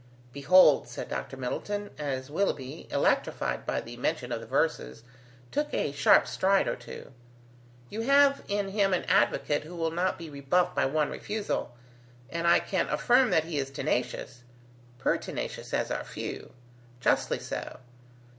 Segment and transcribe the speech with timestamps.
[0.33, 1.37] "Behold," said Dr.
[1.37, 5.03] Middleton, as Willoughby, electrified by the mention of the verses,
[5.51, 7.11] took a sharp stride or two,
[7.87, 11.75] "you have in him an advocate who will not be rebuffed by one refusal,
[12.31, 14.41] and I can affirm that he is tenacious,
[14.97, 16.51] pertinacious as are few.
[16.99, 17.79] Justly so.